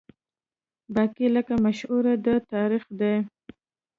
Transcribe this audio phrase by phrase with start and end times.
[0.93, 3.13] باقي لکه مشهوره ده تاریخ دی